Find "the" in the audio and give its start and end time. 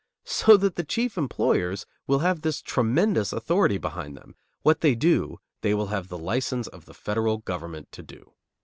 0.77-0.83, 6.07-6.17, 6.85-6.95